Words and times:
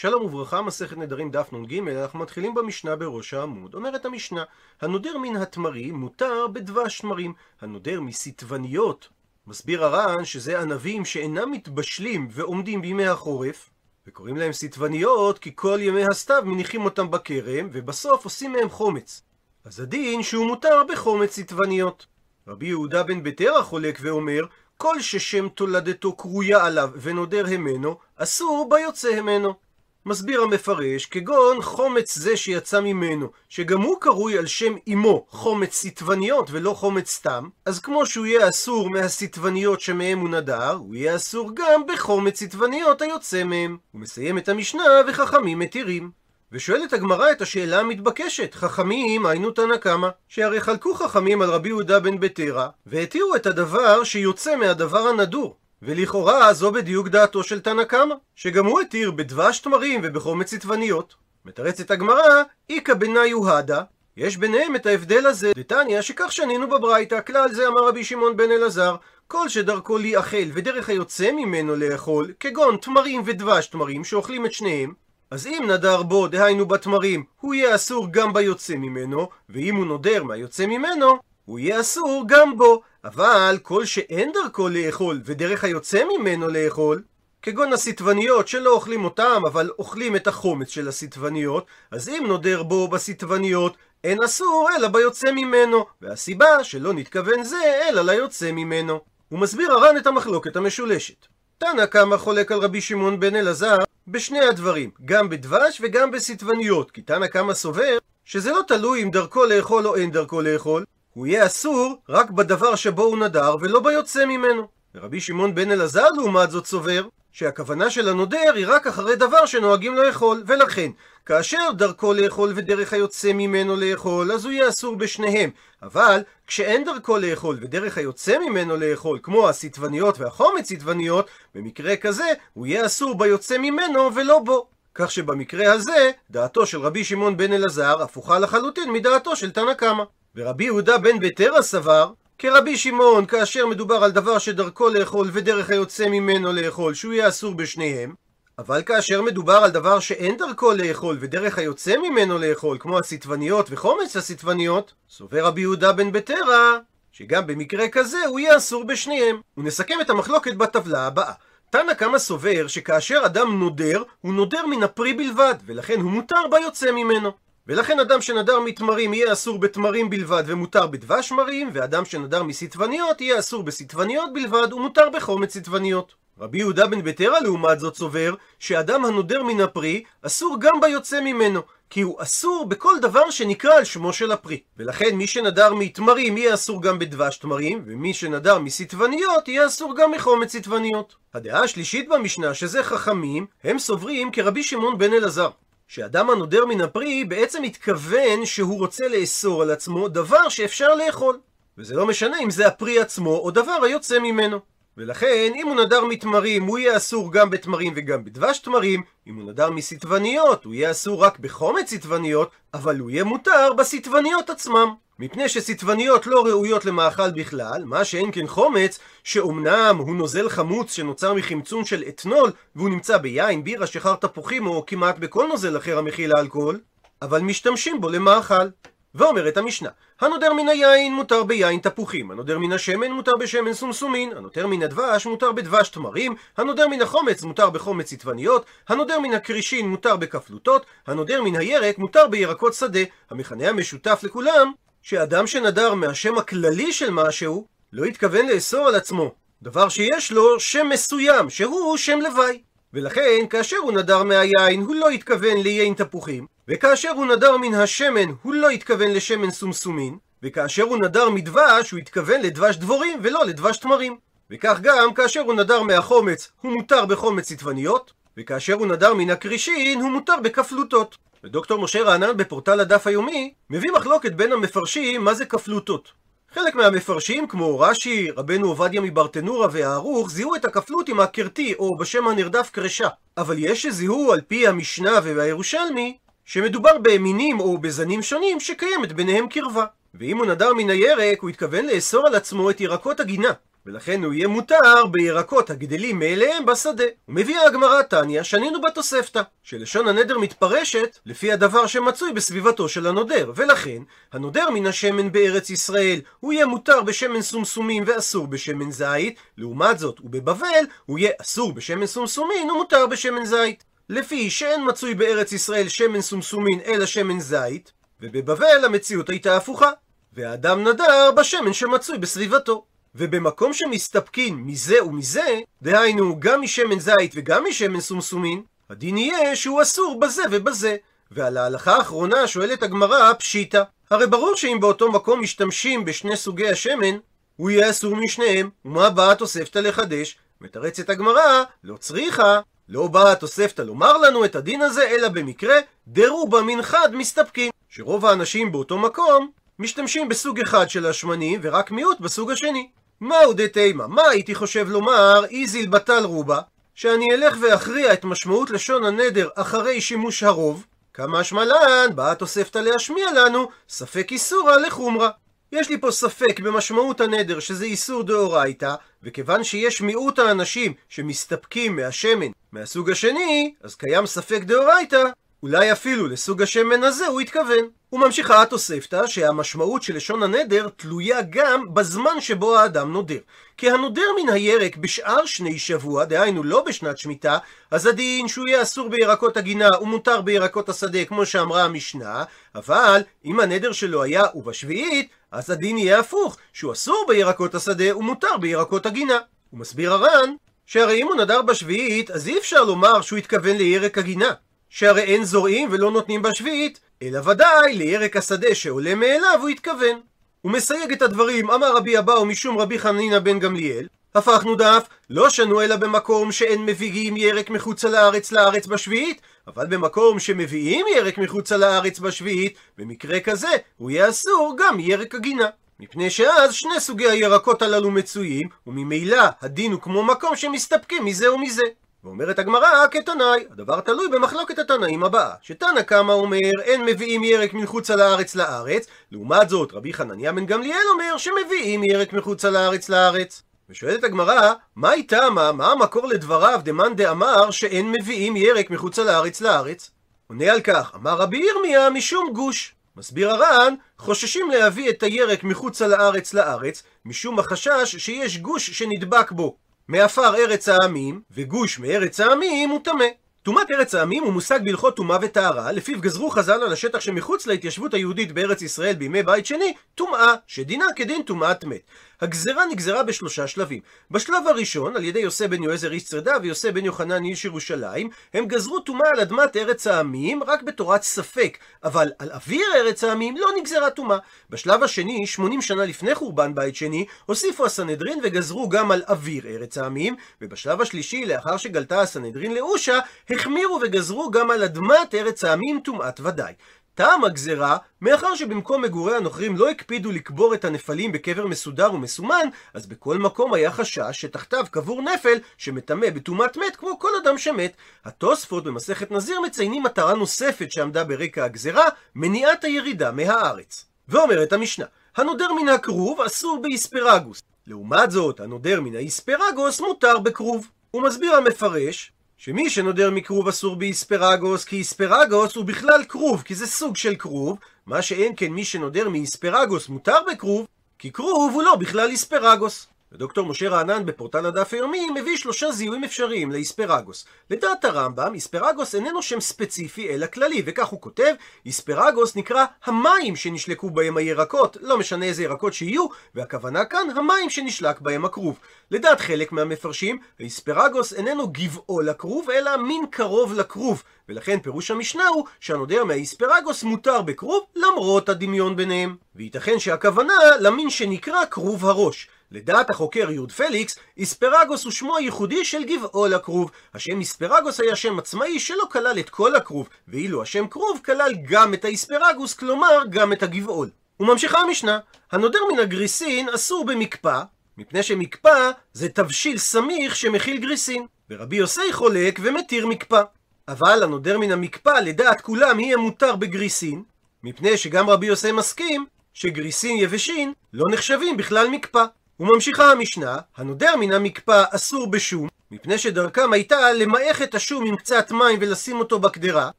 שלום 0.00 0.22
וברכה, 0.22 0.62
מסכת 0.62 0.96
נדרים 0.96 1.30
דף 1.30 1.52
נ"ג, 1.52 1.88
אנחנו 1.88 2.18
מתחילים 2.18 2.54
במשנה 2.54 2.96
בראש 2.96 3.34
העמוד. 3.34 3.74
אומרת 3.74 4.04
המשנה, 4.04 4.44
הנודר 4.80 5.18
מן 5.18 5.36
התמרים 5.36 5.94
מותר 5.94 6.46
בדבש 6.46 7.00
תמרים, 7.00 7.34
הנודר 7.60 8.00
מסיטבניות. 8.00 9.08
מסביר 9.46 9.84
הר"ן 9.84 10.24
שזה 10.24 10.60
ענבים 10.60 11.04
שאינם 11.04 11.50
מתבשלים 11.50 12.28
ועומדים 12.30 12.82
בימי 12.82 13.06
החורף, 13.06 13.70
וקוראים 14.06 14.36
להם 14.36 14.52
סיטבניות 14.52 15.38
כי 15.38 15.52
כל 15.54 15.78
ימי 15.82 16.04
הסתיו 16.10 16.42
מניחים 16.46 16.84
אותם 16.84 17.10
בכרם, 17.10 17.68
ובסוף 17.72 18.24
עושים 18.24 18.52
מהם 18.52 18.68
חומץ. 18.68 19.22
אז 19.64 19.80
הדין 19.80 20.22
שהוא 20.22 20.46
מותר 20.46 20.82
בחומץ 20.92 21.32
סיטבניות. 21.32 22.06
רבי 22.48 22.66
יהודה 22.66 23.02
בן 23.02 23.22
ביתרא 23.22 23.62
חולק 23.62 23.98
ואומר, 24.02 24.40
כל 24.76 25.00
ששם 25.00 25.48
תולדתו 25.48 26.16
קרויה 26.16 26.66
עליו 26.66 26.90
ונודר 26.96 27.46
המנו, 27.46 27.98
אסור 28.16 28.68
ביוצא 28.70 29.08
המנו. 29.08 29.69
מסביר 30.06 30.42
המפרש, 30.42 31.06
כגון 31.06 31.62
חומץ 31.62 32.18
זה 32.18 32.36
שיצא 32.36 32.80
ממנו, 32.80 33.30
שגם 33.48 33.80
הוא 33.80 34.00
קרוי 34.00 34.38
על 34.38 34.46
שם 34.46 34.74
אמו 34.92 35.26
חומץ 35.30 35.74
סיטבניות 35.74 36.48
ולא 36.50 36.74
חומץ 36.74 37.10
סתם, 37.10 37.48
אז 37.66 37.80
כמו 37.80 38.06
שהוא 38.06 38.26
יהיה 38.26 38.48
אסור 38.48 38.90
מהסיטבניות 38.90 39.80
שמהם 39.80 40.18
הוא 40.18 40.28
נדר, 40.28 40.72
הוא 40.72 40.94
יהיה 40.94 41.16
אסור 41.16 41.50
גם 41.54 41.82
בחומץ 41.86 42.38
סיטבניות 42.38 43.02
היוצא 43.02 43.44
מהם. 43.44 43.76
הוא 43.92 44.00
מסיים 44.00 44.38
את 44.38 44.48
המשנה 44.48 44.84
וחכמים 45.08 45.58
מתירים. 45.58 46.10
ושואלת 46.52 46.92
הגמרא 46.92 47.32
את 47.32 47.42
השאלה 47.42 47.80
המתבקשת, 47.80 48.54
חכמים 48.54 49.26
היינו 49.26 49.50
תנא 49.50 49.76
קמא, 49.76 50.08
שהרי 50.28 50.60
חלקו 50.60 50.94
חכמים 50.94 51.42
על 51.42 51.50
רבי 51.50 51.68
יהודה 51.68 52.00
בן 52.00 52.20
ביתרא, 52.20 52.68
והתירו 52.86 53.36
את 53.36 53.46
הדבר 53.46 54.04
שיוצא 54.04 54.56
מהדבר 54.56 55.08
הנדור. 55.08 55.56
ולכאורה 55.82 56.52
זו 56.52 56.72
בדיוק 56.72 57.08
דעתו 57.08 57.42
של 57.42 57.60
תנא 57.60 57.84
קמא, 57.84 58.14
שגם 58.34 58.66
הוא 58.66 58.80
התיר 58.80 59.10
בדבש 59.10 59.58
תמרים 59.58 60.00
ובחומץ 60.04 60.54
צטבניות. 60.54 61.14
מתרצת 61.44 61.90
הגמרא, 61.90 62.42
איכא 62.70 62.94
בניו 62.94 63.50
הדה, 63.50 63.82
יש 64.16 64.36
ביניהם 64.36 64.76
את 64.76 64.86
ההבדל 64.86 65.26
הזה, 65.26 65.52
דתניא 65.56 66.00
שכך 66.00 66.32
שנינו 66.32 66.68
בברייתא, 66.68 67.20
כלל 67.20 67.52
זה 67.52 67.68
אמר 67.68 67.88
רבי 67.88 68.04
שמעון 68.04 68.36
בן 68.36 68.50
אלעזר, 68.50 68.96
כל 69.26 69.48
שדרכו 69.48 69.98
להיאכל 69.98 70.46
ודרך 70.54 70.88
היוצא 70.88 71.32
ממנו 71.32 71.76
לאכול, 71.76 72.32
כגון 72.40 72.76
תמרים 72.76 73.22
ודבש 73.24 73.66
תמרים 73.66 74.04
שאוכלים 74.04 74.46
את 74.46 74.52
שניהם, 74.52 74.92
אז 75.30 75.46
אם 75.46 75.64
נדר 75.68 76.02
בו, 76.02 76.28
דהיינו 76.28 76.66
בתמרים, 76.66 77.24
הוא 77.40 77.54
יהיה 77.54 77.74
אסור 77.74 78.06
גם 78.10 78.32
ביוצא 78.32 78.74
ממנו, 78.74 79.28
ואם 79.48 79.76
הוא 79.76 79.86
נודר 79.86 80.22
מהיוצא 80.24 80.66
ממנו, 80.66 81.18
הוא 81.44 81.58
יהיה 81.58 81.80
אסור 81.80 82.24
גם 82.26 82.58
בו. 82.58 82.82
אבל 83.04 83.58
כל 83.62 83.84
שאין 83.84 84.32
דרכו 84.32 84.68
לאכול, 84.68 85.20
ודרך 85.24 85.64
היוצא 85.64 86.02
ממנו 86.04 86.48
לאכול, 86.48 87.02
כגון 87.42 87.72
הסיטבניות 87.72 88.48
שלא 88.48 88.70
אוכלים 88.74 89.04
אותם, 89.04 89.42
אבל 89.46 89.70
אוכלים 89.78 90.16
את 90.16 90.26
החומץ 90.26 90.68
של 90.68 90.88
הסיטבניות, 90.88 91.66
אז 91.90 92.08
אם 92.08 92.24
נודר 92.28 92.62
בו 92.62 92.88
בסיטבניות, 92.88 93.76
אין 94.04 94.22
אסור 94.22 94.68
אלא 94.76 94.88
ביוצא 94.88 95.32
ממנו, 95.32 95.86
והסיבה 96.02 96.64
שלא 96.64 96.92
נתכוון 96.92 97.42
זה 97.42 97.82
אלא 97.88 98.02
ליוצא 98.02 98.52
ממנו. 98.52 99.00
הוא 99.28 99.38
מסביר 99.38 99.72
הר"ן 99.72 99.96
את 99.96 100.06
המחלוקת 100.06 100.56
המשולשת. 100.56 101.26
תנא 101.58 101.86
קמא 101.86 102.16
חולק 102.16 102.52
על 102.52 102.58
רבי 102.58 102.80
שמעון 102.80 103.20
בן 103.20 103.36
אלעזר 103.36 103.76
בשני 104.08 104.40
הדברים, 104.40 104.90
גם 105.04 105.28
בדבש 105.28 105.80
וגם 105.84 106.10
בסיטבניות, 106.10 106.90
כי 106.90 107.02
תנא 107.02 107.26
קמא 107.26 107.54
סובר 107.54 107.98
שזה 108.24 108.50
לא 108.50 108.60
תלוי 108.68 109.02
אם 109.02 109.10
דרכו 109.10 109.44
לאכול 109.44 109.86
או 109.86 109.96
אין 109.96 110.10
דרכו 110.10 110.42
לאכול, 110.42 110.84
הוא 111.14 111.26
יהיה 111.26 111.46
אסור 111.46 111.94
רק 112.08 112.30
בדבר 112.30 112.74
שבו 112.74 113.02
הוא 113.02 113.18
נדר 113.18 113.56
ולא 113.60 113.80
ביוצא 113.80 114.24
ממנו. 114.24 114.68
ורבי 114.94 115.20
שמעון 115.20 115.54
בן 115.54 115.70
אלעזר 115.70 116.08
לעומת 116.16 116.50
זאת 116.50 116.66
סובר 116.66 117.08
שהכוונה 117.32 117.90
של 117.90 118.08
הנודר 118.08 118.52
היא 118.54 118.66
רק 118.68 118.86
אחרי 118.86 119.16
דבר 119.16 119.46
שנוהגים 119.46 119.94
לאכול, 119.94 120.42
ולכן 120.46 120.90
כאשר 121.26 121.70
דרכו 121.72 122.12
לאכול 122.12 122.52
ודרך 122.56 122.92
היוצא 122.92 123.32
ממנו 123.32 123.76
לאכול, 123.76 124.32
אז 124.32 124.44
הוא 124.44 124.52
יהיה 124.52 124.68
אסור 124.68 124.96
בשניהם. 124.96 125.50
אבל 125.82 126.20
כשאין 126.46 126.84
דרכו 126.84 127.18
לאכול 127.18 127.58
ודרך 127.60 127.98
היוצא 127.98 128.38
ממנו 128.38 128.76
לאכול, 128.76 129.18
כמו 129.22 129.48
הסיטבניות 129.48 130.18
והחומץ 130.18 130.66
סיטבניות, 130.66 131.26
במקרה 131.54 131.96
כזה 131.96 132.26
הוא 132.54 132.66
יהיה 132.66 132.86
אסור 132.86 133.18
ביוצא 133.18 133.58
ממנו 133.58 134.14
ולא 134.14 134.38
בו. 134.38 134.66
כך 134.94 135.10
שבמקרה 135.10 135.72
הזה, 135.72 136.10
דעתו 136.30 136.66
של 136.66 136.80
רבי 136.80 137.04
שמעון 137.04 137.36
בן 137.36 137.52
אלעזר 137.52 138.02
הפוכה 138.02 138.38
לחלוטין 138.38 138.92
מדעתו 138.92 139.36
של 139.36 139.50
תנא 139.50 139.74
קמא. 139.74 140.04
ורבי 140.36 140.64
יהודה 140.64 140.98
בן 140.98 141.18
ביתרא 141.18 141.62
סבר 141.62 142.12
כרבי 142.38 142.76
שמעון, 142.76 143.26
כאשר 143.26 143.66
מדובר 143.66 144.04
על 144.04 144.10
דבר 144.10 144.38
שדרכו 144.38 144.88
לאכול 144.88 145.30
ודרך 145.32 145.70
היוצא 145.70 146.08
ממנו 146.08 146.52
לאכול, 146.52 146.94
שהוא 146.94 147.12
יהיה 147.12 147.28
אסור 147.28 147.54
בשניהם, 147.54 148.14
אבל 148.58 148.82
כאשר 148.82 149.22
מדובר 149.22 149.54
על 149.54 149.70
דבר 149.70 150.00
שאין 150.00 150.36
דרכו 150.36 150.72
לאכול 150.72 151.16
ודרך 151.20 151.58
היוצא 151.58 151.96
ממנו 151.96 152.38
לאכול, 152.38 152.76
כמו 152.80 152.98
הסיטבניות 152.98 153.66
וחומץ 153.70 154.16
הסיטבניות, 154.16 154.94
סובר 155.10 155.44
רבי 155.44 155.60
יהודה 155.60 155.92
בן 155.92 156.12
ביתרא, 156.12 156.78
שגם 157.12 157.46
במקרה 157.46 157.88
כזה 157.88 158.18
הוא 158.26 158.40
יהיה 158.40 158.56
אסור 158.56 158.84
בשניהם. 158.84 159.40
ונסכם 159.56 160.00
את 160.00 160.10
המחלוקת 160.10 160.54
בטבלה 160.54 161.06
הבאה. 161.06 161.32
תנא 161.70 161.94
קמא 161.94 162.18
סובר 162.18 162.66
שכאשר 162.66 163.22
אדם 163.26 163.58
נודר, 163.58 164.02
הוא 164.20 164.34
נודר 164.34 164.66
מן 164.66 164.82
הפרי 164.82 165.12
בלבד, 165.12 165.54
ולכן 165.66 166.00
הוא 166.00 166.10
מותר 166.10 166.42
ביוצא 166.50 166.92
ממנו. 166.92 167.30
ולכן 167.70 168.00
אדם 168.00 168.20
שנדר 168.20 168.60
מתמרים 168.60 169.14
יהיה 169.14 169.32
אסור 169.32 169.58
בתמרים 169.58 170.10
בלבד 170.10 170.44
ומותר 170.46 170.86
בדבש 170.86 171.28
תמרים, 171.28 171.70
ואדם 171.72 172.04
שנדר 172.04 172.42
מסיטבניות 172.42 173.20
יהיה 173.20 173.38
אסור 173.38 173.62
בסיטבניות 173.62 174.32
בלבד 174.32 174.72
ומותר 174.72 175.08
בחומץ 175.12 175.52
סיטבניות. 175.52 176.14
רבי 176.40 176.58
יהודה 176.58 176.86
בן 176.86 177.02
ביתרא 177.02 177.38
לעומת 177.38 177.80
זאת 177.80 177.96
סובר 177.96 178.34
שאדם 178.58 179.04
הנודר 179.04 179.42
מן 179.42 179.60
הפרי 179.60 180.02
אסור 180.22 180.56
גם 180.60 180.80
ביוצא 180.80 181.20
ממנו, 181.20 181.60
כי 181.90 182.00
הוא 182.00 182.22
אסור 182.22 182.66
בכל 182.68 182.94
דבר 183.02 183.30
שנקרא 183.30 183.74
על 183.74 183.84
שמו 183.84 184.12
של 184.12 184.32
הפרי. 184.32 184.60
ולכן 184.76 185.14
מי 185.14 185.26
שנדר 185.26 185.74
מתמרים 185.74 186.36
יהיה 186.36 186.54
אסור 186.54 186.82
גם 186.82 186.98
בדבש 186.98 187.36
תמרים, 187.36 187.82
ומי 187.86 188.14
שנדר 188.14 188.58
מסיטבניות 188.58 189.48
יהיה 189.48 189.66
אסור 189.66 189.96
גם 189.96 190.10
מחומץ 190.10 190.52
סיטבניות. 190.52 191.14
הדעה 191.34 191.62
השלישית 191.62 192.08
במשנה, 192.08 192.54
שזה 192.54 192.82
חכמים, 192.82 193.46
הם 193.64 193.78
סוברים 193.78 194.30
כרבי 194.32 194.62
שמעון 194.62 194.98
בן 194.98 195.12
אלעזר. 195.12 195.50
שאדם 195.90 196.30
הנודר 196.30 196.64
מן 196.66 196.80
הפרי 196.80 197.24
בעצם 197.24 197.62
מתכוון 197.62 198.46
שהוא 198.46 198.78
רוצה 198.78 199.08
לאסור 199.08 199.62
על 199.62 199.70
עצמו 199.70 200.08
דבר 200.08 200.48
שאפשר 200.48 200.94
לאכול. 200.94 201.40
וזה 201.78 201.94
לא 201.94 202.06
משנה 202.06 202.38
אם 202.40 202.50
זה 202.50 202.66
הפרי 202.66 203.00
עצמו 203.00 203.38
או 203.38 203.50
דבר 203.50 203.78
היוצא 203.82 204.18
ממנו. 204.18 204.58
ולכן, 204.96 205.52
אם 205.56 205.66
הוא 205.66 205.76
נדר 205.76 206.04
מתמרים, 206.04 206.64
הוא 206.64 206.78
יהיה 206.78 206.96
אסור 206.96 207.32
גם 207.32 207.50
בתמרים 207.50 207.92
וגם 207.96 208.24
בדבש 208.24 208.58
תמרים. 208.58 209.02
אם 209.26 209.34
הוא 209.36 209.50
נדר 209.50 209.70
מסיטבניות, 209.70 210.64
הוא 210.64 210.74
יהיה 210.74 210.90
אסור 210.90 211.24
רק 211.24 211.38
בחומץ 211.38 211.88
סיטבניות, 211.88 212.50
אבל 212.74 212.98
הוא 212.98 213.10
יהיה 213.10 213.24
מותר 213.24 213.72
בסיטבניות 213.72 214.50
עצמם. 214.50 214.94
מפני 215.18 215.48
שסיטבניות 215.48 216.26
לא 216.26 216.44
ראויות 216.46 216.84
למאכל 216.84 217.30
בכלל, 217.30 217.84
מה 217.84 218.04
שאין 218.04 218.32
כן 218.32 218.46
חומץ, 218.46 218.98
שאומנם 219.24 219.96
הוא 219.98 220.16
נוזל 220.16 220.48
חמוץ 220.48 220.92
שנוצר 220.92 221.34
מחמצון 221.34 221.84
של 221.84 222.04
אתנול, 222.08 222.50
והוא 222.76 222.90
נמצא 222.90 223.16
ביין, 223.16 223.64
בירה, 223.64 223.86
שחר 223.86 224.14
תפוחים, 224.14 224.66
או 224.66 224.86
כמעט 224.86 225.18
בכל 225.18 225.46
נוזל 225.46 225.76
אחר 225.76 225.98
המכיל 225.98 226.36
האלכוהול, 226.36 226.80
אבל 227.22 227.40
משתמשים 227.40 228.00
בו 228.00 228.08
למאכל. 228.08 228.68
ואומרת 229.14 229.56
המשנה, 229.56 229.88
הנודר 230.20 230.52
מן 230.52 230.68
היין 230.68 231.14
מותר 231.14 231.44
ביין 231.44 231.80
תפוחים, 231.80 232.30
הנודר 232.30 232.58
מן 232.58 232.72
השמן 232.72 233.12
מותר 233.12 233.36
בשמן 233.36 233.72
סומסומין, 233.72 234.36
הנודר 234.36 234.66
מן 234.66 234.82
הדבש 234.82 235.26
מותר 235.26 235.52
בדבש 235.52 235.88
תמרים, 235.88 236.34
הנודר 236.56 236.88
מן 236.88 237.02
החומץ 237.02 237.42
מותר 237.42 237.70
בחומץ 237.70 238.06
צטבניות, 238.06 238.64
הנודר 238.88 239.18
מן 239.18 239.32
הקרישין 239.32 239.88
מותר 239.88 240.16
בכפלוטות, 240.16 240.86
הנודר 241.06 241.42
מן 241.42 241.56
הירק 241.56 241.98
מותר 241.98 242.26
בירקות 242.28 242.74
שדה. 242.74 243.00
המכנה 243.30 243.68
המשותף 243.68 244.20
לכולם, 244.22 244.72
שאדם 245.02 245.46
שנדר 245.46 245.94
מהשם 245.94 246.38
הכללי 246.38 246.92
של 246.92 247.10
משהו, 247.10 247.66
לא 247.92 248.04
התכוון 248.04 248.46
לאסור 248.46 248.88
על 248.88 248.94
עצמו 248.94 249.34
דבר 249.62 249.88
שיש 249.88 250.32
לו 250.32 250.60
שם 250.60 250.88
מסוים, 250.88 251.50
שהוא 251.50 251.96
שם 251.96 252.18
לוואי. 252.20 252.62
ולכן, 252.94 253.46
כאשר 253.50 253.76
הוא 253.76 253.92
נדר 253.92 254.22
מהיין, 254.22 254.80
הוא 254.80 254.94
לא 254.94 255.08
התכוון 255.08 255.56
ליין 255.56 255.94
תפוחים, 255.94 256.46
וכאשר 256.72 257.10
הוא 257.10 257.26
נדר 257.26 257.56
מן 257.56 257.74
השמן, 257.74 258.30
הוא 258.42 258.54
לא 258.54 258.70
התכוון 258.70 259.10
לשמן 259.10 259.50
סומסומין, 259.50 260.18
וכאשר 260.42 260.82
הוא 260.82 260.98
נדר 260.98 261.30
מדבש, 261.30 261.90
הוא 261.90 262.00
התכוון 262.00 262.40
לדבש 262.40 262.76
דבורים 262.76 263.18
ולא 263.22 263.44
לדבש 263.44 263.78
תמרים. 263.78 264.16
וכך 264.50 264.78
גם 264.82 265.14
כאשר 265.14 265.40
הוא 265.40 265.54
נדר 265.54 265.82
מהחומץ, 265.82 266.48
הוא 266.60 266.72
מותר 266.72 267.06
בחומץ 267.06 267.44
צטבניות, 267.44 268.12
וכאשר 268.36 268.74
הוא 268.74 268.86
נדר 268.86 269.14
מן 269.14 269.30
הקרישין, 269.30 270.00
הוא 270.00 270.10
מותר 270.10 270.36
בכפלוטות. 270.42 271.16
ודוקטור 271.44 271.82
משה 271.82 272.02
רענן 272.02 272.36
בפורטל 272.36 272.80
הדף 272.80 273.06
היומי 273.06 273.54
מביא 273.70 273.92
מחלוקת 273.92 274.32
בין 274.32 274.52
המפרשים 274.52 275.24
מה 275.24 275.34
זה 275.34 275.46
כפלוטות. 275.46 276.12
חלק 276.54 276.74
מהמפרשים, 276.74 277.46
כמו 277.46 277.80
רש"י, 277.80 278.30
רבנו 278.30 278.68
עובדיה 278.68 279.00
מברטנורה 279.00 279.68
והערוך, 279.70 280.30
זיהו 280.30 280.54
את 280.54 280.64
הכפלות 280.64 281.08
עם 281.08 281.20
הקרטי, 281.20 281.74
או 281.78 281.96
בשם 281.96 282.28
הנרדף 282.28 282.70
קרשה. 282.72 283.08
אבל 283.36 283.56
יש 283.58 283.82
שזיהו 283.82 284.32
על 284.32 284.40
פי 284.48 284.66
המשנה 284.68 285.20
והירושלמי, 285.24 286.16
שמדובר 286.52 286.98
במינים 287.02 287.60
או 287.60 287.78
בזנים 287.78 288.22
שונים 288.22 288.60
שקיימת 288.60 289.12
ביניהם 289.12 289.48
קרבה. 289.48 289.84
ואם 290.14 290.38
הוא 290.38 290.46
נדר 290.46 290.74
מן 290.74 290.90
הירק, 290.90 291.40
הוא 291.40 291.50
התכוון 291.50 291.86
לאסור 291.86 292.26
על 292.26 292.34
עצמו 292.34 292.70
את 292.70 292.80
ירקות 292.80 293.20
הגינה. 293.20 293.52
ולכן 293.86 294.24
הוא 294.24 294.32
יהיה 294.32 294.48
מותר 294.48 295.06
בירקות 295.10 295.70
הגדלים 295.70 296.18
מאליהם 296.18 296.66
בשדה. 296.66 297.04
ומביאה 297.28 297.66
הגמרא 297.66 298.02
תניא, 298.02 298.42
שנינו 298.42 298.80
בתוספתא, 298.80 299.42
שלשון 299.62 300.08
הנדר 300.08 300.38
מתפרשת 300.38 301.18
לפי 301.26 301.52
הדבר 301.52 301.86
שמצוי 301.86 302.32
בסביבתו 302.32 302.88
של 302.88 303.06
הנודר, 303.06 303.52
ולכן 303.56 304.02
הנודר 304.32 304.70
מן 304.70 304.86
השמן 304.86 305.32
בארץ 305.32 305.70
ישראל 305.70 306.20
הוא 306.40 306.52
יהיה 306.52 306.66
מותר 306.66 307.02
בשמן 307.02 307.42
סומסומים 307.42 308.04
ואסור 308.06 308.46
בשמן 308.46 308.90
זית, 308.90 309.38
לעומת 309.58 309.98
זאת 309.98 310.20
ובבבל 310.20 310.84
הוא 311.06 311.18
יהיה 311.18 311.32
אסור 311.40 311.72
בשמן 311.72 312.06
סומסומין 312.06 312.70
ומותר 312.70 313.06
בשמן 313.06 313.44
זית. 313.44 313.89
לפי 314.12 314.50
שאין 314.50 314.88
מצוי 314.88 315.14
בארץ 315.14 315.52
ישראל 315.52 315.88
שמן 315.88 316.20
סומסומין 316.20 316.80
אלא 316.84 317.06
שמן 317.06 317.40
זית, 317.40 317.92
ובבבל 318.20 318.84
המציאות 318.84 319.28
הייתה 319.28 319.56
הפוכה, 319.56 319.90
והאדם 320.32 320.88
נדר 320.88 321.30
בשמן 321.36 321.72
שמצוי 321.72 322.18
בסביבתו. 322.18 322.84
ובמקום 323.14 323.72
שמסתפקים 323.72 324.66
מזה 324.66 325.04
ומזה, 325.04 325.60
דהיינו 325.82 326.40
גם 326.40 326.62
משמן 326.62 326.98
זית 326.98 327.32
וגם 327.34 327.64
משמן 327.68 328.00
סומסומין, 328.00 328.62
הדין 328.90 329.18
יהיה 329.18 329.56
שהוא 329.56 329.82
אסור 329.82 330.20
בזה 330.20 330.42
ובזה. 330.50 330.96
ועל 331.30 331.56
ההלכה 331.56 331.96
האחרונה 331.96 332.46
שואלת 332.46 332.82
הגמרא 332.82 333.32
פשיטא. 333.32 333.82
הרי 334.10 334.26
ברור 334.26 334.56
שאם 334.56 334.78
באותו 334.80 335.12
מקום 335.12 335.40
משתמשים 335.40 336.04
בשני 336.04 336.36
סוגי 336.36 336.68
השמן, 336.68 337.16
הוא 337.56 337.70
יהיה 337.70 337.90
אסור 337.90 338.16
משניהם. 338.16 338.70
ומה 338.84 339.10
באה 339.10 339.32
התוספתא 339.32 339.78
לחדש? 339.78 340.38
מתרצת 340.60 341.10
הגמרא, 341.10 341.62
לא 341.84 341.96
צריכה. 341.96 342.60
לא 342.90 343.06
באה 343.06 343.32
התוספתא 343.32 343.82
לומר 343.82 344.16
לנו 344.16 344.44
את 344.44 344.56
הדין 344.56 344.82
הזה, 344.82 345.08
אלא 345.08 345.28
במקרה 345.28 345.74
דרובה 346.08 346.62
מן 346.62 346.82
חד 346.82 347.14
מסתפקים. 347.14 347.70
שרוב 347.88 348.26
האנשים 348.26 348.72
באותו 348.72 348.98
מקום 348.98 349.50
משתמשים 349.78 350.28
בסוג 350.28 350.60
אחד 350.60 350.90
של 350.90 351.06
השמנים, 351.06 351.60
ורק 351.62 351.90
מיעוט 351.90 352.20
בסוג 352.20 352.50
השני. 352.50 352.90
מהו 353.20 353.52
דתימה? 353.52 354.06
מה 354.06 354.22
הייתי 354.22 354.54
חושב 354.54 354.88
לומר 354.88 355.44
איזיל 355.50 355.86
בטל 355.86 356.24
רובה? 356.24 356.60
שאני 356.94 357.26
אלך 357.34 357.56
ואכריע 357.60 358.12
את 358.12 358.24
משמעות 358.24 358.70
לשון 358.70 359.04
הנדר 359.04 359.48
אחרי 359.54 360.00
שימוש 360.00 360.42
הרוב? 360.42 360.86
כמה 361.14 361.40
השמלן 361.40 362.06
באה 362.14 362.32
התוספתא 362.32 362.78
להשמיע 362.78 363.32
לנו 363.32 363.68
ספק 363.88 364.28
איסורא 364.32 364.76
לחומרא. 364.76 365.28
יש 365.72 365.88
לי 365.88 366.00
פה 366.00 366.10
ספק 366.10 366.60
במשמעות 366.60 367.20
הנדר 367.20 367.60
שזה 367.60 367.84
איסור 367.84 368.22
דאורייתא, 368.22 368.94
וכיוון 369.22 369.64
שיש 369.64 370.00
מיעוט 370.00 370.38
האנשים 370.38 370.94
שמסתפקים 371.08 371.96
מהשמן 371.96 372.50
מהסוג 372.72 373.10
השני, 373.10 373.74
אז 373.82 373.94
קיים 373.94 374.26
ספק 374.26 374.62
דאורייתא, 374.62 375.24
אולי 375.62 375.92
אפילו 375.92 376.26
לסוג 376.26 376.62
השמן 376.62 377.02
הזה 377.04 377.26
הוא 377.26 377.40
התכוון. 377.40 377.88
וממשיכה 378.12 378.62
התוספתא 378.62 379.26
שהמשמעות 379.26 380.02
של 380.02 380.16
לשון 380.16 380.42
הנדר 380.42 380.88
תלויה 380.96 381.42
גם 381.50 381.94
בזמן 381.94 382.40
שבו 382.40 382.76
האדם 382.76 383.12
נודר. 383.12 383.38
כי 383.76 383.90
הנודר 383.90 384.22
מן 384.42 384.52
הירק 384.52 384.96
בשאר 384.96 385.46
שני 385.46 385.78
שבוע, 385.78 386.24
דהיינו 386.24 386.62
לא 386.62 386.84
בשנת 386.86 387.18
שמיטה, 387.18 387.58
אז 387.90 388.06
הדין 388.06 388.48
שהוא 388.48 388.68
יהיה 388.68 388.82
אסור 388.82 389.08
בירקות 389.08 389.56
הגינה 389.56 389.88
ומותר 390.00 390.40
בירקות 390.40 390.88
השדה, 390.88 391.24
כמו 391.24 391.46
שאמרה 391.46 391.84
המשנה, 391.84 392.44
אבל 392.74 393.20
אם 393.44 393.60
הנדר 393.60 393.92
שלו 393.92 394.22
היה 394.22 394.44
ובשביעית, 394.54 395.28
אז 395.52 395.70
הדין 395.70 395.98
יהיה 395.98 396.18
הפוך, 396.18 396.56
שהוא 396.72 396.92
אסור 396.92 397.24
בירקות 397.28 397.74
השדה 397.74 398.16
ומותר 398.16 398.56
בירקות 398.60 399.06
הגינה. 399.06 399.38
הוא 399.70 399.80
מסביר 399.80 400.12
הר"ן, 400.12 400.54
שהרי 400.86 401.22
אם 401.22 401.26
הוא 401.26 401.34
נדר 401.34 401.62
בשביעית, 401.62 402.30
אז 402.30 402.48
אי 402.48 402.58
אפשר 402.58 402.84
לומר 402.84 403.20
שהוא 403.20 403.38
התכוון 403.38 403.76
לירק 403.76 404.18
הגינה. 404.18 404.52
שהרי 404.90 405.22
אין 405.22 405.44
זורעים 405.44 405.88
ולא 405.92 406.10
נותנים 406.10 406.42
בשביעית, 406.42 407.00
אלא 407.22 407.48
ודאי 407.48 407.96
לירק 407.96 408.36
השדה 408.36 408.74
שעולה 408.74 409.14
מאליו 409.14 409.58
הוא 409.60 409.68
התכוון. 409.68 410.20
הוא 410.60 410.72
מסייג 410.72 411.12
את 411.12 411.22
הדברים, 411.22 411.70
אמר 411.70 411.96
רבי 411.96 412.18
אבאו 412.18 412.44
משום 412.44 412.78
רבי 412.78 412.98
חנינא 412.98 413.38
בן 413.38 413.58
גמליאל, 413.58 414.06
הפכנו 414.34 414.74
דף, 414.74 415.06
לא 415.30 415.50
שנו 415.50 415.82
אלא 415.82 415.96
במקום 415.96 416.52
שאין 416.52 416.86
מביאים 416.86 417.36
ירק 417.36 417.70
מחוצה 417.70 418.08
לארץ 418.08 418.52
לארץ 418.52 418.86
בשביעית, 418.86 419.40
אבל 419.66 419.86
במקום 419.86 420.38
שמביאים 420.38 421.06
ירק 421.16 421.38
מחוצה 421.38 421.76
לארץ 421.76 422.18
בשביעית, 422.18 422.78
במקרה 422.98 423.40
כזה 423.40 423.70
הוא 423.96 424.10
יהיה 424.10 424.28
אסור 424.28 424.74
גם 424.78 425.00
ירק 425.00 425.34
הגינה. 425.34 425.68
מפני 426.00 426.30
שאז 426.30 426.74
שני 426.74 427.00
סוגי 427.00 427.28
הירקות 427.28 427.82
הללו 427.82 428.10
מצויים, 428.10 428.68
וממילא 428.86 429.42
הדין 429.60 429.92
הוא 429.92 430.00
כמו 430.00 430.22
מקום 430.22 430.56
שמסתפקים 430.56 431.24
מזה 431.24 431.52
ומזה. 431.52 431.82
ואומרת 432.24 432.58
הגמרא 432.58 433.06
כתנאי, 433.10 433.64
הדבר 433.70 434.00
תלוי 434.00 434.28
במחלוקת 434.28 434.78
התנאים 434.78 435.24
הבאה, 435.24 435.54
שתנא 435.62 436.02
קמא 436.02 436.32
אומר 436.32 436.58
אין 436.82 437.04
מביאים 437.04 437.44
ירק 437.44 437.74
מחוצה 437.74 438.16
לארץ 438.16 438.54
לארץ, 438.54 439.06
לעומת 439.32 439.68
זאת 439.68 439.92
רבי 439.92 440.12
חנניה 440.12 440.52
בן 440.52 440.66
גמליאל 440.66 441.06
אומר 441.12 441.36
שמביאים 441.36 442.04
ירק 442.04 442.32
מחוצה 442.32 442.70
לארץ 442.70 443.08
לארץ. 443.08 443.62
ושואלת 443.90 444.24
הגמרא, 444.24 444.72
מהי 444.96 445.22
תמה, 445.22 445.72
מה 445.72 445.92
המקור 445.92 446.26
לדבריו 446.26 446.80
דמאן 446.84 447.16
דאמר 447.16 447.70
שאין 447.70 448.12
מביאים 448.12 448.56
ירק 448.56 448.90
מחוצה 448.90 449.24
לארץ 449.24 449.60
לארץ? 449.60 450.10
עונה 450.46 450.72
על 450.72 450.80
כך, 450.80 451.12
אמר 451.14 451.34
רבי 451.36 451.58
ירמיה 451.58 452.10
משום 452.10 452.50
גוש. 452.52 452.94
מסביר 453.16 453.50
הר"ן, 453.50 453.94
חוששים 454.18 454.70
להביא 454.70 455.10
את 455.10 455.22
הירק 455.22 455.64
מחוצה 455.64 456.08
לארץ 456.08 456.54
לארץ, 456.54 457.02
משום 457.24 457.58
החשש 457.58 458.16
שיש 458.16 458.58
גוש 458.58 458.90
שנדבק 458.90 459.52
בו. 459.52 459.76
מעפר 460.08 460.54
ארץ 460.56 460.88
העמים, 460.88 461.42
וגוש 461.50 461.98
מארץ 461.98 462.40
העמים 462.40 462.90
הוא 462.90 463.00
טמא. 463.04 463.24
טומאת 463.62 463.90
ארץ 463.90 464.14
העמים 464.14 464.42
הוא 464.42 464.52
מושג 464.52 464.80
בהלכות 464.84 465.16
טומאה 465.16 465.38
וטהרה, 465.42 465.92
לפיו 465.92 466.20
גזרו 466.20 466.50
חז"ל 466.50 466.82
על 466.82 466.92
השטח 466.92 467.20
שמחוץ 467.20 467.66
להתיישבות 467.66 468.14
היהודית 468.14 468.52
בארץ 468.52 468.82
ישראל 468.82 469.14
בימי 469.14 469.42
בית 469.42 469.66
שני, 469.66 469.94
טומאה, 470.14 470.54
שדינה 470.66 471.04
כדין 471.16 471.42
טומאת 471.42 471.84
מת. 471.84 472.00
הגזרה 472.40 472.86
נגזרה 472.86 473.22
בשלושה 473.22 473.66
שלבים. 473.66 474.00
בשלב 474.30 474.68
הראשון, 474.68 475.16
על 475.16 475.24
ידי 475.24 475.38
יוסי 475.38 475.68
בן 475.68 475.82
יועזר 475.82 476.12
איש 476.12 476.24
צרדה 476.24 476.56
ויוסי 476.62 476.92
בן 476.92 477.04
יוחנן 477.04 477.44
איש 477.44 477.64
ירושלים, 477.64 478.30
הם 478.54 478.66
גזרו 478.66 479.00
טומאה 479.00 479.28
על 479.34 479.40
אדמת 479.40 479.76
ארץ 479.76 480.06
העמים 480.06 480.62
רק 480.62 480.82
בתורת 480.82 481.22
ספק, 481.22 481.78
אבל 482.04 482.32
על 482.38 482.50
אוויר 482.52 482.86
ארץ 482.96 483.24
העמים 483.24 483.56
לא 483.56 483.68
נגזרה 483.78 484.10
טומאה. 484.10 484.38
בשלב 484.70 485.02
השני, 485.02 485.46
80 485.46 485.82
שנה 485.82 486.04
לפני 486.04 486.34
חורבן 486.34 486.74
בית 486.74 486.96
שני, 486.96 487.26
הוסיפו 487.46 487.86
הסנהדרין 487.86 488.40
וגזרו 488.42 488.88
גם 488.88 489.10
על 489.10 489.22
אוויר 489.28 489.66
ארץ 489.66 489.98
העמים, 489.98 490.36
ובשלב 490.62 491.00
השלישי, 491.00 491.44
לאחר 491.46 491.76
שגלתה 491.76 492.20
הסנהדרין 492.20 492.74
לאושה, 492.74 493.18
החמירו 493.54 494.00
וגזרו 494.02 494.50
גם 494.50 494.70
על 494.70 494.82
אדמת 494.84 495.34
ארץ 495.34 495.64
העמים 495.64 496.00
טומאת 496.04 496.40
ודאי. 496.40 496.72
טעם 497.14 497.44
הגזרה, 497.44 497.96
מאחר 498.20 498.54
שבמקום 498.54 499.02
מגורי 499.02 499.36
הנוכרים 499.36 499.76
לא 499.76 499.90
הקפידו 499.90 500.32
לקבור 500.32 500.74
את 500.74 500.84
הנפלים 500.84 501.32
בקבר 501.32 501.66
מסודר 501.66 502.14
ומסומן, 502.14 502.68
אז 502.94 503.06
בכל 503.06 503.38
מקום 503.38 503.74
היה 503.74 503.92
חשש 503.92 504.22
שתחתיו 504.32 504.84
קבור 504.90 505.22
נפל 505.22 505.58
שמטמא 505.78 506.30
בטומאת 506.30 506.76
מת 506.76 506.96
כמו 506.96 507.18
כל 507.18 507.30
אדם 507.42 507.58
שמת. 507.58 507.96
התוספות 508.24 508.84
במסכת 508.84 509.30
נזיר 509.30 509.60
מציינים 509.60 510.02
מטרה 510.02 510.34
נוספת 510.34 510.92
שעמדה 510.92 511.24
ברקע 511.24 511.64
הגזרה, 511.64 512.04
מניעת 512.34 512.84
הירידה 512.84 513.32
מהארץ. 513.32 514.04
ואומרת 514.28 514.72
המשנה, 514.72 515.06
הנודר 515.36 515.72
מן 515.72 515.88
הכרוב 515.88 516.40
אסור 516.40 516.82
באיספרגוס. 516.82 517.62
לעומת 517.86 518.30
זאת, 518.30 518.60
הנודר 518.60 519.00
מן 519.00 519.16
האיספרגוס 519.16 520.00
מותר 520.00 520.38
בכרוב. 520.38 520.86
הוא 521.10 521.22
מסביר 521.22 521.54
המפרש 521.54 522.32
שמי 522.62 522.90
שנודר 522.90 523.30
מכרוב 523.30 523.68
אסור 523.68 523.96
באיספרגוס, 523.96 524.84
כי 524.84 524.96
איספרגוס 524.96 525.76
הוא 525.76 525.84
בכלל 525.84 526.24
כרוב, 526.28 526.62
כי 526.62 526.74
זה 526.74 526.86
סוג 526.86 527.16
של 527.16 527.34
כרוב, 527.34 527.78
מה 528.06 528.22
שאין 528.22 528.52
כן 528.56 528.72
מי 528.72 528.84
שנודר 528.84 529.28
מאיספרגוס 529.28 530.08
מותר 530.08 530.36
בכרוב, 530.52 530.86
כי 531.18 531.32
כרוב 531.32 531.72
הוא 531.72 531.82
לא 531.82 531.96
בכלל 531.96 532.28
איספרגוס. 532.30 533.06
ודוקטור 533.32 533.66
משה 533.66 533.88
רענן 533.88 534.26
בפורטל 534.26 534.66
הדף 534.66 534.92
היומי 534.92 535.26
מביא 535.30 535.56
שלושה 535.56 535.92
זיהויים 535.92 536.24
אפשריים 536.24 536.72
לאיספרגוס. 536.72 537.44
לדעת 537.70 538.04
הרמב"ם, 538.04 538.54
איספרגוס 538.54 539.14
איננו 539.14 539.42
שם 539.42 539.60
ספציפי 539.60 540.28
אלא 540.28 540.46
כללי, 540.46 540.82
וכך 540.86 541.06
הוא 541.06 541.20
כותב, 541.20 541.54
איספרגוס 541.86 542.56
נקרא 542.56 542.84
המים 543.04 543.56
שנשלקו 543.56 544.10
בהם 544.10 544.36
הירקות, 544.36 544.96
לא 545.00 545.18
משנה 545.18 545.44
איזה 545.44 545.62
ירקות 545.62 545.92
שיהיו, 545.92 546.26
והכוונה 546.54 547.04
כאן 547.04 547.26
המים 547.36 547.70
שנשלק 547.70 548.20
בהם 548.20 548.44
הכרוב. 548.44 548.78
לדעת 549.10 549.40
חלק 549.40 549.72
מהמפרשים, 549.72 550.38
האיספרגוס 550.60 551.32
איננו 551.32 551.68
גבעו 551.68 552.20
לכרוב, 552.20 552.70
אלא 552.70 552.96
מין 552.96 553.26
קרוב 553.30 553.74
לכרוב, 553.74 554.22
ולכן 554.48 554.80
פירוש 554.80 555.10
המשנה 555.10 555.48
הוא 555.48 555.64
שהנודר 555.80 556.24
מהאיספרגוס 556.24 557.02
מותר 557.02 557.42
בכרוב 557.42 557.84
למרות 557.96 558.48
הדמיון 558.48 558.96
ביניהם. 558.96 559.36
וייתכן 559.56 559.98
שהכוונה 559.98 560.54
למין 560.80 561.10
שנקרא 561.10 561.64
כרוב 561.70 562.06
הראש. 562.06 562.48
לדעת 562.72 563.10
החוקר 563.10 563.50
יוד 563.50 563.72
פליקס, 563.72 564.18
איספרגוס 564.36 565.04
הוא 565.04 565.12
שמו 565.12 565.36
הייחודי 565.36 565.84
של 565.84 566.04
גבעול 566.04 566.54
הכרוב. 566.54 566.90
השם 567.14 567.40
איספרגוס 567.40 568.00
היה 568.00 568.16
שם 568.16 568.38
עצמאי 568.38 568.80
שלא 568.80 569.04
כלל 569.12 569.38
את 569.38 569.50
כל 569.50 569.76
הכרוב, 569.76 570.08
ואילו 570.28 570.62
השם 570.62 570.86
כרוב 570.88 571.20
כלל 571.24 571.52
גם 571.68 571.94
את 571.94 572.04
האיספרגוס, 572.04 572.74
כלומר 572.74 573.18
גם 573.30 573.52
את 573.52 573.62
הגבעול. 573.62 574.10
וממשיכה 574.40 574.78
המשנה, 574.78 575.18
הנודר 575.52 575.78
מן 575.92 575.98
הגריסין 575.98 576.68
אסור 576.68 577.06
במקפא, 577.06 577.62
מפני 577.98 578.22
שמקפא 578.22 578.90
זה 579.12 579.28
תבשיל 579.28 579.78
סמיך 579.78 580.36
שמכיל 580.36 580.78
גריסין, 580.78 581.26
ורבי 581.50 581.76
יוסי 581.76 582.12
חולק 582.12 582.58
ומתיר 582.62 583.06
מקפא. 583.06 583.42
אבל 583.88 584.22
הנודר 584.22 584.58
מן 584.58 584.72
המקפא 584.72 585.20
לדעת 585.24 585.60
כולם 585.60 586.00
יהיה 586.00 586.16
מותר 586.16 586.56
בגריסין, 586.56 587.22
מפני 587.62 587.96
שגם 587.96 588.30
רבי 588.30 588.46
יוסי 588.46 588.72
מסכים 588.72 589.26
שגריסין 589.54 590.16
יבשין 590.16 590.72
לא 590.92 591.04
נחשבים 591.12 591.56
בכלל 591.56 591.88
מקפא. 591.88 592.24
וממשיכה 592.60 593.12
המשנה, 593.12 593.56
הנודר 593.76 594.16
מן 594.16 594.32
המקפא 594.32 594.82
אסור 594.90 595.30
בשום, 595.30 595.68
מפני 595.90 596.18
שדרכם 596.18 596.72
הייתה 596.72 597.12
למעך 597.12 597.62
את 597.62 597.74
השום 597.74 598.06
עם 598.06 598.16
קצת 598.16 598.50
מים 598.50 598.78
ולשים 598.80 599.18
אותו 599.18 599.38
בקדרה, 599.38 599.90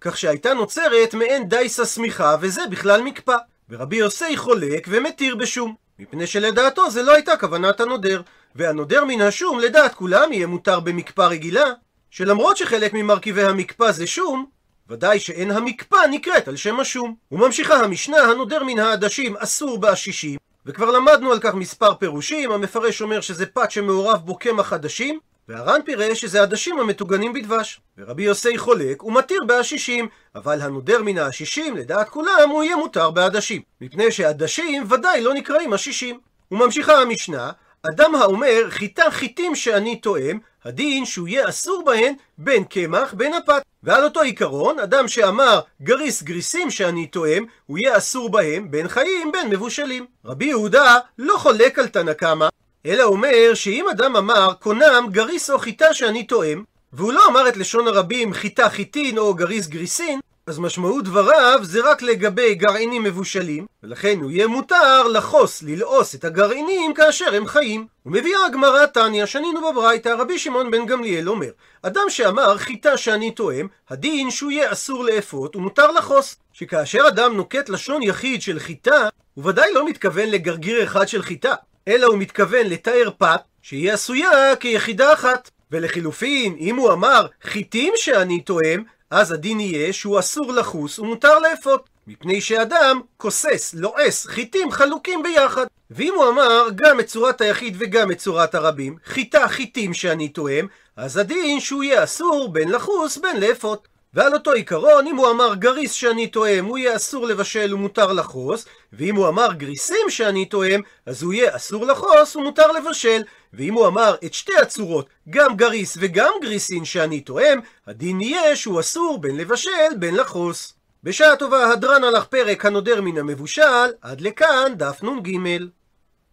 כך 0.00 0.18
שהייתה 0.18 0.54
נוצרת 0.54 1.14
מעין 1.14 1.48
דייסה 1.48 1.84
סמיכה, 1.84 2.36
וזה 2.40 2.62
בכלל 2.70 3.02
מקפא. 3.02 3.36
ורבי 3.70 3.96
יוסי 3.96 4.36
חולק 4.36 4.86
ומתיר 4.90 5.36
בשום, 5.36 5.74
מפני 5.98 6.26
שלדעתו 6.26 6.90
זה 6.90 7.02
לא 7.02 7.12
הייתה 7.14 7.36
כוונת 7.36 7.80
הנודר. 7.80 8.22
והנודר 8.54 9.04
מן 9.04 9.20
השום 9.20 9.60
לדעת 9.60 9.94
כולם 9.94 10.32
יהיה 10.32 10.46
מותר 10.46 10.80
במקפא 10.80 11.22
רגילה, 11.22 11.66
שלמרות 12.10 12.56
שחלק 12.56 12.92
ממרכיבי 12.92 13.42
המקפא 13.42 13.92
זה 13.92 14.06
שום, 14.06 14.46
ודאי 14.88 15.20
שאין 15.20 15.50
המקפא 15.50 16.06
נקראת 16.10 16.48
על 16.48 16.56
שם 16.56 16.80
השום. 16.80 17.14
וממשיכה 17.32 17.74
המשנה, 17.74 18.18
הנודר 18.18 18.64
מן 18.64 18.78
העדשים 18.78 19.36
אסור 19.36 19.78
בעשישים, 19.78 20.38
וכבר 20.66 20.90
למדנו 20.90 21.32
על 21.32 21.38
כך 21.40 21.54
מספר 21.54 21.94
פירושים, 21.94 22.50
המפרש 22.50 23.02
אומר 23.02 23.20
שזה 23.20 23.46
פת 23.46 23.70
שמעורב 23.70 24.20
בו 24.24 24.38
קמח 24.38 24.72
עדשים, 24.72 25.18
והר"ן 25.48 25.80
פירש 25.84 26.20
שזה 26.20 26.42
עדשים 26.42 26.78
המטוגנים 26.78 27.32
בדבש. 27.32 27.80
ורבי 27.98 28.22
יוסי 28.22 28.58
חולק 28.58 29.04
ומתיר 29.04 29.44
בעשישים, 29.46 30.08
אבל 30.34 30.60
הנודר 30.60 31.02
מן 31.02 31.18
העשישים, 31.18 31.76
לדעת 31.76 32.08
כולם, 32.08 32.50
הוא 32.50 32.62
יהיה 32.62 32.76
מותר 32.76 33.10
בעדשים. 33.10 33.62
מפני 33.80 34.12
שעדשים 34.12 34.84
ודאי 34.90 35.20
לא 35.20 35.34
נקראים 35.34 35.72
עשישים. 35.72 36.20
וממשיכה 36.50 37.02
המשנה, 37.02 37.50
אדם 37.82 38.14
האומר 38.14 38.70
חיטה 38.70 39.10
חיטים 39.10 39.54
שאני 39.54 39.96
תואם, 39.96 40.38
הדין 40.64 41.04
שהוא 41.04 41.28
יהיה 41.28 41.48
אסור 41.48 41.82
בהן 41.86 42.14
בין 42.38 42.64
קמח 42.64 43.14
בין 43.14 43.34
הפת. 43.34 43.62
ועל 43.84 44.04
אותו 44.04 44.20
עיקרון, 44.20 44.78
אדם 44.78 45.08
שאמר 45.08 45.60
גריס 45.82 46.22
גריסים 46.22 46.70
שאני 46.70 47.06
תואם, 47.06 47.44
הוא 47.66 47.78
יהיה 47.78 47.96
אסור 47.96 48.30
בהם 48.30 48.70
בין 48.70 48.88
חיים 48.88 49.32
בין 49.32 49.50
מבושלים. 49.50 50.06
רבי 50.24 50.44
יהודה 50.44 50.98
לא 51.18 51.36
חולק 51.38 51.78
על 51.78 51.88
תנא 51.88 52.12
קמא, 52.12 52.48
אלא 52.86 53.02
אומר 53.02 53.54
שאם 53.54 53.86
אדם 53.90 54.16
אמר 54.16 54.52
קונם 54.60 55.06
גריס 55.10 55.50
או 55.50 55.58
חיטה 55.58 55.94
שאני 55.94 56.24
תואם, 56.24 56.64
והוא 56.92 57.12
לא 57.12 57.28
אמר 57.28 57.48
את 57.48 57.56
לשון 57.56 57.88
הרבים 57.88 58.32
חיטה 58.32 58.68
חיטין 58.68 59.18
או 59.18 59.34
גריס 59.34 59.66
גריסין, 59.66 60.20
אז 60.46 60.58
משמעות 60.58 61.04
דבריו 61.04 61.58
זה 61.62 61.90
רק 61.90 62.02
לגבי 62.02 62.54
גרעינים 62.54 63.02
מבושלים, 63.02 63.66
ולכן 63.82 64.18
הוא 64.20 64.30
יהיה 64.30 64.46
מותר 64.46 65.08
לחוס, 65.08 65.62
ללעוס 65.62 66.14
את 66.14 66.24
הגרעינים 66.24 66.94
כאשר 66.94 67.34
הם 67.34 67.46
חיים. 67.46 67.86
ומביאה 68.06 68.46
הגמרא 68.46 68.86
תניא, 68.86 69.26
שנינו 69.26 69.70
בברייתא, 69.70 70.08
רבי 70.08 70.38
שמעון 70.38 70.70
בן 70.70 70.86
גמליאל 70.86 71.28
אומר, 71.28 71.50
אדם 71.82 72.02
שאמר 72.08 72.58
חיטה 72.58 72.96
שאני 72.96 73.30
תואם, 73.30 73.66
הדין 73.90 74.30
שהוא 74.30 74.50
יהיה 74.50 74.72
אסור 74.72 75.04
לאפות 75.04 75.56
ומותר 75.56 75.90
לחוס. 75.90 76.36
שכאשר 76.52 77.08
אדם 77.08 77.36
נוקט 77.36 77.68
לשון 77.68 78.02
יחיד 78.02 78.42
של 78.42 78.58
חיטה, 78.58 79.08
הוא 79.34 79.48
ודאי 79.48 79.72
לא 79.72 79.88
מתכוון 79.88 80.28
לגרגיר 80.28 80.84
אחד 80.84 81.08
של 81.08 81.22
חיטה, 81.22 81.54
אלא 81.88 82.06
הוא 82.06 82.18
מתכוון 82.18 82.66
לתאר 82.66 83.10
פת 83.18 83.40
שהיא 83.62 83.92
עשויה 83.92 84.56
כיחידה 84.56 85.12
אחת. 85.12 85.50
ולחילופין, 85.70 86.56
אם 86.58 86.76
הוא 86.76 86.92
אמר 86.92 87.26
חיטים 87.42 87.92
שאני 87.96 88.40
תואם, 88.40 88.82
אז 89.14 89.32
הדין 89.32 89.60
יהיה 89.60 89.92
שהוא 89.92 90.18
אסור 90.18 90.52
לחוס 90.52 90.98
ומותר 90.98 91.38
לאפות. 91.38 91.88
מפני 92.06 92.40
שאדם 92.40 93.00
כוסס, 93.16 93.74
לועס, 93.74 94.26
חיטים 94.26 94.70
חלוקים 94.70 95.22
ביחד. 95.22 95.66
ואם 95.90 96.14
הוא 96.16 96.28
אמר 96.28 96.68
גם 96.74 97.00
את 97.00 97.06
צורת 97.06 97.40
היחיד 97.40 97.76
וגם 97.78 98.10
את 98.10 98.18
צורת 98.18 98.54
הרבים, 98.54 98.96
חיטה 99.04 99.48
חיטים 99.48 99.94
שאני 99.94 100.28
תואם, 100.28 100.66
אז 100.96 101.16
הדין 101.16 101.60
שהוא 101.60 101.82
יהיה 101.82 102.04
אסור 102.04 102.48
בין 102.52 102.68
לחוס 102.68 103.16
בין 103.16 103.40
לאפות. 103.40 103.88
ועל 104.14 104.34
אותו 104.34 104.52
עיקרון, 104.52 105.06
אם 105.06 105.16
הוא 105.16 105.30
אמר 105.30 105.54
גריס 105.54 105.92
שאני 105.92 106.26
תואם, 106.26 106.64
הוא 106.64 106.78
יהיה 106.78 106.96
אסור 106.96 107.26
לבשל 107.26 107.74
ומותר 107.74 108.12
לחוס, 108.12 108.64
ואם 108.92 109.16
הוא 109.16 109.28
אמר 109.28 109.52
גריסים 109.52 110.10
שאני 110.10 110.44
תואם, 110.44 110.80
אז 111.06 111.22
הוא 111.22 111.32
יהיה 111.32 111.56
אסור 111.56 111.86
לחוס 111.86 112.36
ומותר 112.36 112.72
לבשל. 112.72 113.22
ואם 113.52 113.74
הוא 113.74 113.86
אמר 113.86 114.14
את 114.24 114.34
שתי 114.34 114.56
הצורות, 114.62 115.06
גם 115.30 115.56
גריס 115.56 115.96
וגם 116.00 116.32
גריסין 116.42 116.84
שאני 116.84 117.20
תואם, 117.20 117.58
הדין 117.86 118.20
יהיה 118.20 118.56
שהוא 118.56 118.80
אסור 118.80 119.18
בין 119.20 119.36
לבשל 119.36 119.94
בין 119.98 120.14
לחוס. 120.14 120.74
בשעה 121.02 121.36
טובה 121.36 121.70
הדרן 121.70 122.04
הלך 122.04 122.24
פרק 122.24 122.66
הנודר 122.66 123.00
מן 123.00 123.18
המבושל, 123.18 123.90
עד 124.02 124.20
לכאן 124.20 124.72
דף 124.76 125.02
נ"ג. 125.02 125.38